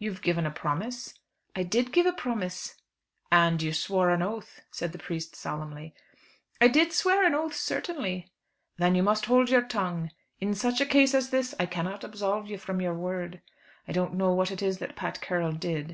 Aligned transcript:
"You've 0.00 0.20
given 0.20 0.46
a 0.46 0.50
promise?" 0.50 1.14
"I 1.54 1.62
did 1.62 1.92
give 1.92 2.06
a 2.06 2.12
promise." 2.12 2.74
"And 3.30 3.62
you 3.62 3.72
swore 3.72 4.10
an 4.10 4.20
oath," 4.20 4.60
said 4.72 4.90
the 4.90 4.98
priest 4.98 5.36
solemnly. 5.36 5.94
"I 6.60 6.66
did 6.66 6.92
swear 6.92 7.24
an 7.24 7.36
oath 7.36 7.54
certainly." 7.54 8.32
"Then 8.78 8.96
you 8.96 9.04
must 9.04 9.26
hould 9.26 9.50
your 9.50 9.62
tongue. 9.62 10.10
In 10.40 10.54
such 10.54 10.80
a 10.80 10.84
case 10.86 11.14
as 11.14 11.30
this 11.30 11.54
I 11.60 11.66
cannot 11.66 12.02
absolve 12.02 12.48
you 12.48 12.58
from 12.58 12.80
your 12.80 12.94
word. 12.94 13.42
I 13.86 13.92
don't 13.92 14.14
know 14.14 14.32
what 14.32 14.50
it 14.50 14.60
is 14.60 14.78
that 14.78 14.96
Pat 14.96 15.20
Carroll 15.20 15.52
did." 15.52 15.92